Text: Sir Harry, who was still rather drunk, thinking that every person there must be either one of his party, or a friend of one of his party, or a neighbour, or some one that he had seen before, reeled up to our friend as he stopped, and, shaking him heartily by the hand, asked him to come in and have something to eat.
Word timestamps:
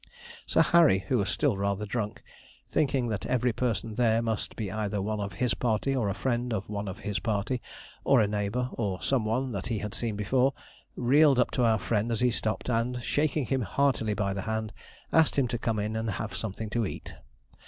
Sir 0.47 0.63
Harry, 0.63 1.05
who 1.09 1.19
was 1.19 1.29
still 1.29 1.55
rather 1.57 1.85
drunk, 1.85 2.23
thinking 2.67 3.09
that 3.09 3.27
every 3.27 3.53
person 3.53 3.93
there 3.93 4.19
must 4.19 4.55
be 4.55 4.71
either 4.71 4.99
one 4.99 5.19
of 5.19 5.33
his 5.33 5.53
party, 5.53 5.95
or 5.95 6.09
a 6.09 6.15
friend 6.15 6.51
of 6.51 6.67
one 6.67 6.87
of 6.87 6.97
his 7.01 7.19
party, 7.19 7.61
or 8.03 8.19
a 8.19 8.25
neighbour, 8.27 8.69
or 8.73 8.99
some 8.99 9.25
one 9.25 9.51
that 9.51 9.67
he 9.67 9.77
had 9.77 9.93
seen 9.93 10.15
before, 10.15 10.55
reeled 10.95 11.37
up 11.37 11.51
to 11.51 11.63
our 11.63 11.77
friend 11.77 12.11
as 12.11 12.21
he 12.21 12.31
stopped, 12.31 12.67
and, 12.67 13.03
shaking 13.03 13.45
him 13.45 13.61
heartily 13.61 14.15
by 14.15 14.33
the 14.33 14.41
hand, 14.49 14.73
asked 15.13 15.37
him 15.37 15.47
to 15.49 15.59
come 15.59 15.77
in 15.77 15.95
and 15.95 16.09
have 16.09 16.35
something 16.35 16.71
to 16.71 16.87
eat. 16.87 17.13